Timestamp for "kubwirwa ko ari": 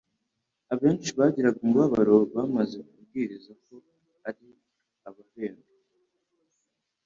2.87-4.47